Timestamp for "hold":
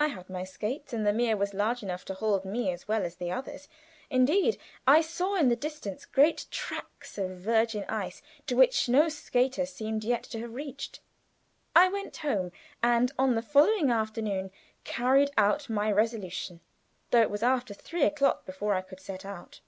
2.14-2.46